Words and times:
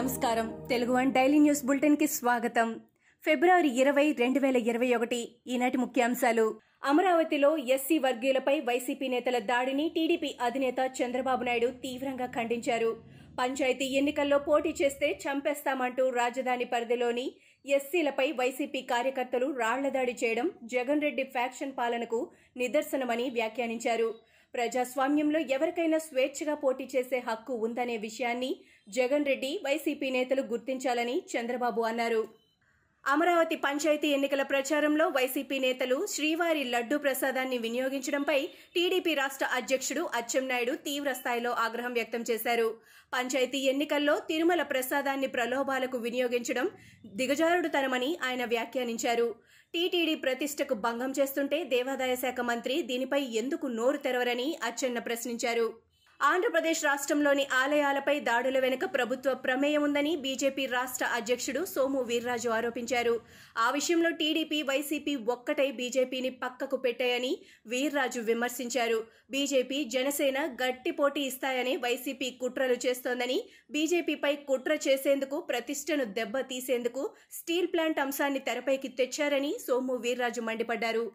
నమస్కారం. 0.00 0.66
Telugu 0.68 0.92
one 0.92 1.12
daily 1.12 1.38
news 1.38 1.64
బులెటిన్కి 1.64 2.06
స్వాగతం. 2.06 2.80
ఫిబ్రవరి 3.24 3.80
ఇరవై 3.80 4.12
రెండు 4.12 4.40
వేల 4.40 4.56
ఇరవై 4.56 4.94
ఒకటి 4.94 5.36
ఈనాటి 5.46 5.78
ముఖ్యాంశాలు. 5.78 6.60
అమరావతిలో 6.84 7.56
ఎస్సీ 7.56 7.98
వర్గీయులపై 7.98 8.60
వైసీపీ 8.60 9.08
నేతల 9.08 9.38
దాడిని 9.38 9.88
టీడీపీ 9.88 10.36
అధినేత 10.40 10.90
చంద్రబాబు 11.02 11.44
నాయుడు 11.44 11.66
తీవ్రంగా 11.66 12.26
ఖండించారు. 12.26 12.96
పంచాయతీ 13.38 13.84
ఎన్నికల్లో 13.84 14.38
పోటీ 14.38 14.74
చేస్తే 14.82 15.18
చంపేస్తామంటూ 15.24 16.08
రాజధాని 16.08 16.64
పరిధిలోని 16.64 17.32
ఎస్సీలపై 17.66 18.32
వైసీపీ 18.32 18.82
కార్యకర్తలు 18.82 19.54
రాళ్ళదాడి 19.58 20.16
చేయడం 20.24 20.50
జగన్ 20.64 21.02
రెడ్డి 21.02 21.22
ఫ్యాక్షన్ 21.22 21.72
పాలనకు 21.78 22.30
నిదర్శనమని 22.56 23.30
వ్యాఖ్యానించారు. 23.30 24.14
ప్రజాస్వామ్యంలో 24.54 25.38
ఎవరికైనా 25.38 25.98
స్వేచ్ఛగా 25.98 26.54
పోటీ 26.54 26.88
చేసే 26.96 27.22
హక్కు 27.28 27.54
ఉందనే 27.54 27.96
విషయాన్ని 27.96 28.56
జగన్ 28.96 29.26
రెడ్డి 29.28 29.50
వైసీపీ 29.64 30.08
నేతలు 30.10 30.42
గుర్తించాలని 30.50 31.16
చంద్రబాబు 31.32 31.82
అన్నారు. 31.88 32.22
అమరావతి 33.04 33.56
పంచాయతీ 33.64 34.08
ఎన్నికల 34.16 34.42
ప్రచారంలో 34.42 35.04
వైసీపీ 35.16 35.56
నేతలు 35.64 35.96
శ్రీవారి 36.14 36.62
లడ్డూ 36.72 36.96
ప్రసాదాన్ని 36.98 37.58
వినియోగించడంపై 37.58 38.38
టీడీపీ 38.74 39.12
రాష్ట్ర 39.14 39.46
అధ్యక్షుడు 39.58 40.02
అచ్చెన్నాయుడు 40.18 40.72
తీవ్ర 40.86 41.12
స్థాయిలో 41.20 41.52
ఆగ్రహం 41.66 41.92
వ్యక్తం 41.98 42.24
చేశారు. 42.30 42.68
పంచాయతీ 43.12 43.60
ఎన్నికల్లో 43.72 44.14
తిరుమల 44.30 44.62
ప్రసాదాన్ని 44.72 45.26
ప్రలోభాలకు 45.26 45.98
వినియోగించడం 45.98 46.66
దిగజారుడుతనమని 47.20 48.10
ఆయన 48.28 48.44
వ్యాఖ్యానించారు. 48.44 49.28
టీటీడీ 49.74 50.14
ప్రతిష్టకు 50.24 50.74
భంగం 50.86 51.12
చేస్తుంటే 51.20 51.60
దేవాదాయ 51.74 52.14
శాఖ 52.16 52.40
మంత్రి 52.50 52.76
దీనిపై 52.82 53.22
ఎందుకు 53.42 53.66
నోరు 53.78 54.00
తెరవరని 54.06 54.48
అచ్చెన్న 54.62 54.98
ప్రశ్నించారు. 54.98 55.89
ఆంధ్రప్రదేశ్ 56.28 56.80
రాష్ట్రంలోని 56.86 57.44
ఆలయాలపై 57.58 58.14
దాడుల 58.26 58.58
వెనుక 58.64 58.84
ప్రభుత్వ 58.96 59.30
ప్రమేయం 59.44 59.82
ఉందని 59.86 60.10
బీజేపీ 60.24 60.64
రాష్ట్ర 60.74 61.04
అధ్యక్షుడు 61.18 61.60
సోము 61.70 62.00
వీర్రాజు 62.10 62.48
ఆరోపించారు. 62.56 63.14
ఆ 63.64 63.66
విషయంలో 63.76 64.10
టీడీపీ 64.18 64.58
వైసీపీ 64.70 65.14
ఒక్కటై 65.34 65.68
బీజేపీని 65.78 66.32
పక్కకు 66.42 66.78
పెట్టాయని 66.84 67.32
వీర్రాజు 67.72 68.22
విమర్శించారు. 68.28 68.98
బీజేపీ 69.34 69.78
జనసేన 69.96 70.38
గట్టి 70.62 70.92
పోటీ 71.00 71.22
ఇస్తాయని 71.30 71.74
వైసీపీ 71.86 72.30
కుట్రలు 72.42 72.78
చేస్తోందని 72.86 73.38
బీజేపీపై 73.76 74.34
కుట్ర 74.50 74.78
చేసేందుకు 74.88 75.38
ప్రతిష్టను 75.50 76.06
దెబ్బ 76.20 76.36
తీసేందుకు 76.52 77.04
స్టీల్ 77.38 77.72
ప్లాంట్ 77.74 78.04
అంశాన్ని 78.06 78.42
తెరపైకి 78.50 78.90
తెచ్చారని 79.00 79.54
సోము 79.66 79.96
వీర్రాజు 80.06 80.44
మండిపడ్డారు. 80.50 81.06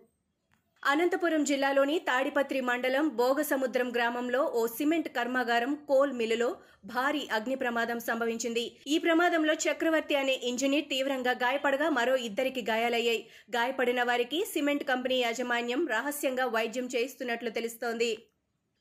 అనంతపురం 0.85 1.43
జిల్లాలోని 1.43 1.95
తాడిపత్రి 1.99 2.59
మండలం 2.61 3.05
భోగసముద్రం 3.19 3.87
గ్రామంలో 3.95 4.41
ఓ 4.59 4.61
సిమెంట్ 4.67 5.09
కర్మాగారం 5.15 5.71
కోల్ 5.87 6.13
మిల్లులో 6.13 6.49
భారీ 6.85 7.23
అగ్ని 7.31 7.55
ప్రమాదం 7.55 7.99
సంభవించింది. 7.99 8.65
ఈ 8.87 8.97
ప్రమాదంలో 8.97 9.53
చక్రవర్తి 9.65 10.15
అనే 10.15 10.35
ఇంజనీర్ 10.43 10.87
తీవ్రంగా 10.89 11.33
గాయపడగా 11.43 11.87
మరో 11.89 12.15
ఇద్దరికి 12.27 12.63
గాయాలయ్యాయి. 12.69 13.23
గాయపడిన 13.55 14.03
వారికి 14.03 14.41
సిమెంట్ 14.53 14.85
కంపెనీ 14.91 15.19
యాజమాన్యం 15.21 15.83
రహస్యంగా 15.95 16.47
వైద్యం 16.57 16.87
చేయిస్తున్నట్లు 16.95 17.49
తెలుస్తోంది. 17.49 18.11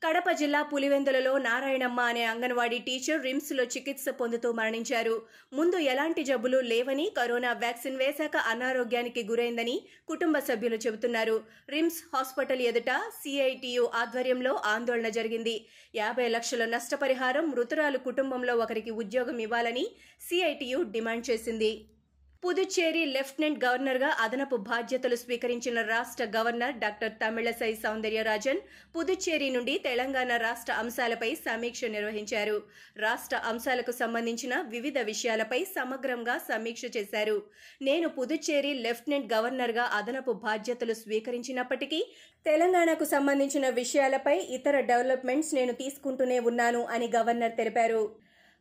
కడప 0.01 0.29
జిల్లా 0.31 0.59
పులివెందులలో 0.61 1.31
నారాయణమ్మ 1.37 1.99
అనే 2.01 2.23
అంగన్వాడీ 2.23 2.77
టీచర్ 2.77 3.23
రిమ్స్లో 3.23 3.63
చికిత్స 3.63 4.09
పొందుతూ 4.09 4.51
మరణించారు. 4.51 5.15
ముందు 5.53 5.77
ఎలాంటి 5.91 6.23
జబ్బులు 6.23 6.59
లేవని 6.71 7.05
కరోనా 7.17 7.51
వ్యాక్సిన్ 7.53 7.97
వేశాక 7.97 8.35
అనారోగ్యానికి 8.51 9.23
గురైందని 9.23 9.75
కుటుంబ 10.07 10.39
సభ్యులు 10.39 10.75
చెబుతున్నారు. 10.75 11.37
రిమ్స్ 11.69 11.99
హాస్పిటల్ 12.13 12.61
ఎదుట 12.61 12.91
సిఐటియు 13.21 13.85
ఆధ్వర్యంలో 13.95 14.53
ఆందోళన 14.65 15.09
జరిగింది. 15.09 15.55
యాభై 15.95 16.27
లక్షల 16.27 16.65
నష్టపరిహారం 16.65 17.47
మృతురాలు 17.49 18.01
కుటుంబంలో 18.09 18.55
ఒకరికి 18.55 18.93
ఉద్యోగం 19.01 19.39
ఇవ్వాలని 19.47 19.87
సిఐటియు 20.29 20.79
డిమాండ్ 20.95 21.27
చేసింది. 21.31 21.73
పుదుచ్చేరి 22.45 23.03
లెఫ్టినెంట్ 23.13 23.61
గవర్నర్గా 23.63 24.09
అదనపు 24.23 24.57
బాధ్యతలు 24.67 25.15
స్వీకరించిన 25.21 25.77
రాష్ట్ర 25.91 26.25
గవర్నర్ 26.35 26.75
డాక్టర్ 26.83 27.13
తమిళసై 27.21 27.69
సౌందర్యరాజన్ 27.83 28.59
పుదుచ్చేరి 28.95 29.47
నుండి 29.55 29.73
తెలంగాణ 29.85 30.35
రాష్ట్ర 30.43 30.73
అంశాలపై 30.81 31.29
సమీక్ష 31.45 31.81
నిర్వహించారు. 31.85 32.57
రాష్ట్ర 32.97 33.37
అంశాలకు 33.51 33.93
సంబంధించిన 34.01 34.53
వివిధ 34.73 34.97
విషయాలపై 35.11 35.59
సమగ్రంగా 35.77 36.35
సమీక్ష 36.49 36.83
చేశారు. 36.97 37.37
నేను 37.81 38.09
పుదుచ్చేరి 38.09 38.73
లెఫ్టినెంట్ 38.85 39.33
గవర్నర్గా 39.33 39.87
అదనపు 39.99 40.35
బాధ్యతలు 40.47 40.95
స్వీకరించినప్పటికీ 41.01 42.01
తెలంగాణకు 42.45 43.07
సంబంధించిన 43.15 43.65
విషయాలపై 43.81 44.37
ఇతర 44.59 44.75
డెవలప్మెంట్స్ 44.91 45.51
నేను 45.53 45.75
తీసుకుంటూనే 45.81 46.39
ఉన్నాను 46.51 46.83
అని 46.95 47.09
గవర్నర్ 47.17 47.57
తెలిపారు. 47.61 48.03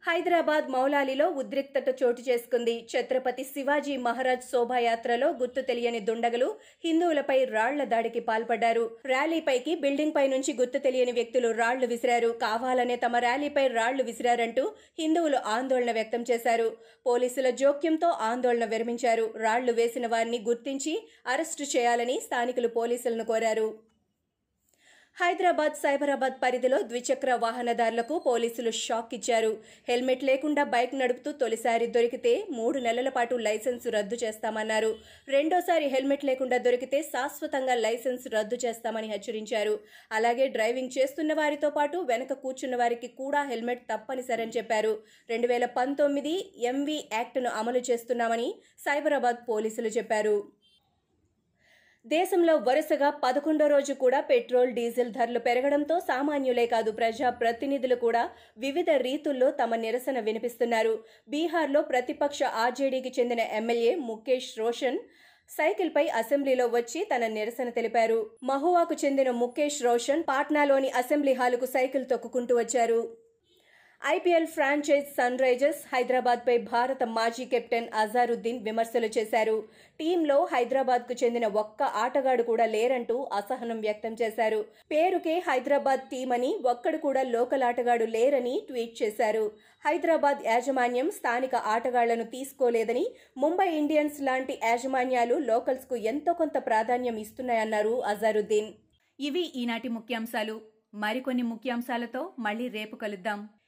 హైదరాబాద్ 0.07 0.67
మౌలాలిలో 0.73 1.27
ఉద్రిక్తత 1.41 1.89
చోటు 2.01 2.23
చేసుకుంది. 2.23 2.73
ఛత్రపతి 2.93 3.45
శివాజీ 3.45 3.95
మహారాజ్ 4.07 4.43
శోభాయాత్రలో 4.51 5.29
గుర్తు 5.41 5.61
తెలియని 5.61 6.01
దుండగులు 6.01 6.49
హిందువులపై 6.85 7.37
రాళ్ళ 7.45 7.85
దాడికి 7.93 8.21
పాల్పడ్డారు. 8.21 8.83
ర్యాలీపైకి 9.07 9.75
బిల్డింగ్ 9.85 10.15
పై 10.17 10.27
నుంచి 10.29 10.53
గుర్తు 10.61 10.79
తెలియని 10.79 11.13
వ్యక్తులు 11.13 11.51
రాళ్ళు 11.61 11.89
విసిరారు. 11.95 12.31
కావాలనే 12.45 12.97
తమ 12.97 13.17
ర్యాలీపై 13.27 13.65
రాళ్ళు 13.79 14.05
విసిరారంటూ 14.11 14.67
హిందువులు 14.99 15.41
ఆందోళన 15.55 15.93
వ్యక్తం 15.93 16.25
చేశారు. 16.33 16.69
పోలీసుల 17.07 17.51
జోక్యంతో 17.63 18.11
ఆందోళన 18.31 18.65
విరమించారు. 18.75 19.27
రాళ్ళు 19.47 19.73
వేసిన 19.73 20.07
వారిని 20.07 20.41
గుర్తించి 20.51 20.95
అరెస్టు 21.27 21.67
చేయాలని 21.77 22.19
స్థానికులు 22.29 22.69
పోలీసులను 22.79 23.25
కోరారు. 23.33 23.69
హైదరాబాద్ 25.19 25.75
సైబరాబాద్ 25.81 26.37
పరిధిలో 26.43 26.79
ద్విచక్ర 26.91 27.33
వాహనదారులకు 27.43 28.15
పోలీసులు 28.25 28.71
షాక్ 28.81 29.13
ఇచ్చారు. 29.19 29.51
హెల్మెట్ 29.89 30.25
లేకుండా 30.29 30.63
బైక్ 30.73 30.95
నడుపుతూ 31.01 31.31
తొలిసారి 31.43 31.87
దొరికితే 31.97 32.33
మూడు 32.57 32.79
నెలల 32.87 33.11
పాటు 33.17 33.35
లైసెన్స్ 33.47 33.87
రద్దు 33.97 34.17
చేస్తామన్నారు. 34.23 34.91
రెండోసారి 35.35 35.87
హెల్మెట్ 35.95 36.25
లేకుండా 36.31 36.59
దొరికితే 36.67 37.01
శాశ్వతంగా 37.13 37.77
లైసెన్స్ 37.85 38.27
రద్దు 38.37 38.59
చేస్తామని 38.65 39.11
హెచ్చరించారు. 39.13 39.77
అలాగే 40.19 40.49
డ్రైవింగ్ 40.49 40.95
చేస్తున్న 40.99 41.33
వారితో 41.43 41.71
పాటు 41.79 41.99
వెనక 42.11 42.33
కూర్చున్న 42.43 42.75
వారికి 42.83 43.11
కూడా 43.23 43.43
హెల్మెట్ 43.53 43.87
తప్పనిసరని 43.93 44.57
చెప్పారు. 44.59 44.93
రెండు 45.31 45.47
వేల 45.47 45.69
పంతొమ్మిది 45.79 46.35
ఎంవీ 46.73 46.99
యాక్ట్ను 47.13 47.53
అమలు 47.61 47.83
చేస్తున్నామని 47.91 48.51
సైబరాబాద్ 48.87 49.41
పోలీసులు 49.53 49.93
చెప్పారు. 49.99 50.37
దేశంలో 52.05 52.55
వరుసగా 52.57 53.11
పదకొండో 53.23 53.67
రోజు 53.67 53.93
కూడా 53.93 54.19
పెట్రోల్ 54.21 54.73
డీజిల్ 54.73 55.13
ధరలు 55.13 55.39
పెరగడంతో 55.39 56.01
సామాన్యులే 56.01 56.67
కాదు 56.67 56.91
ప్రజా 56.93 57.29
ప్రతినిధులు 57.31 57.97
కూడా 57.97 58.23
వివిధ 58.59 58.91
రీతుల్లో 59.07 59.51
తమ 59.51 59.75
నిరసన 59.77 60.19
వినిపిస్తున్నారు. 60.21 60.95
బీహార్లో 61.29 61.83
ప్రతిపక్ష 61.83 62.43
ఆర్జేడీకి 62.65 63.13
చెందిన 63.21 63.41
ఎమ్మెల్యే 63.61 63.95
ముఖేష్ 63.95 64.59
రోషన్ 64.59 64.99
సైకిల్పై 65.51 66.07
అసెంబ్లీలో 66.21 66.67
వచ్చి 66.67 67.01
తన 67.05 67.25
నిరసన 67.39 67.69
తెలిపారు. 67.69 68.21
మహువాకు 68.43 68.95
చెందిన 69.05 69.31
ముఖేష్ 69.43 69.83
రోషన్ 69.83 70.25
పాట్నాలోని 70.29 70.91
అసెంబ్లీ 71.03 71.33
హాలుకు 71.33 71.67
సైకిల్ 71.67 72.07
తొక్కుకుంటూ 72.11 72.55
వచ్చారు. 72.57 73.01
IPL 74.13 74.49
franchise 74.55 75.07
sun 75.17 75.39
Risers 75.43 75.83
Hyderabad 75.93 76.41
పై 76.47 76.57
భారత 76.73 77.03
మాజీ 77.13 77.45
కెప్టెన్ 77.53 77.87
అజారుద్దీన్ 78.01 78.59
విమర్శలు 78.67 79.09
చేశారు. 79.17 79.55
టీంలో 80.01 80.37
హైదరాబాద్కు 80.53 81.15
చెందిన 81.23 81.47
ఒక్క 81.63 81.83
ఆటగాడు 82.03 82.43
కూడా 82.43 82.67
లేరంటూ 82.75 83.17
అసహనం 83.39 83.81
వ్యక్తం 83.87 84.17
చేశారు. 84.23 84.61
పేరుకే 84.91 85.37
హైదరాబాద్ 85.49 86.05
టీం 86.13 86.33
అని 86.39 86.51
ఒక్కడు 86.73 87.01
కూడా 87.07 87.23
లోకల్ 87.37 87.65
ఆటగాడు 87.71 88.09
లేరని 88.17 88.55
ట్వీట్ 88.69 88.95
చేశారు. 89.03 89.45
హైదరాబాద్ 89.87 90.43
యాజమాన్యం 90.51 91.11
స్థానిక 91.19 91.55
ఆటగాళ్ళను 91.75 92.29
తీసుకోలేదని 92.37 93.07
ముంబై 93.39 93.69
ఇండియన్స్ 93.81 94.21
లాంటి 94.21 94.61
యాజమాన్యాలు 94.65 95.39
లోకల్స్కు 95.51 95.97
ఎంతో 96.13 96.33
కొంత 96.43 96.57
ప్రాధాన్యం 96.69 97.19
ఇస్తున్నాయన్నారు 97.25 97.97
అజారుద్దీన్. 98.13 98.71
ఇవి 99.19 99.47
ఈనాటి 99.63 99.89
ముఖ్యాంశాలు. 99.99 100.57
మరికొన్ని 101.03 101.45
ముఖ్యాంశాలతో 101.55 102.21
మళ్ళీ 102.39 102.69
రేపు 102.69 102.97
కలుద్దాం. 102.97 103.41